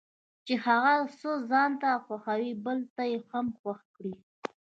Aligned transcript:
چې 0.45 0.53
هغه 0.65 0.93
څه 1.19 1.29
ځانته 1.49 1.89
خوښوي 2.05 2.51
بل 2.65 2.79
ته 2.95 3.03
یې 3.11 3.17
هم 3.29 3.45
خوښ 3.59 3.79
کړي. 3.95 4.13